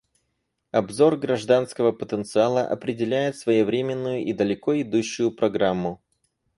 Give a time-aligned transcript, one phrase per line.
[0.71, 6.01] Обзор гражданского потенциала определяет своевременную и далеко идущую программу.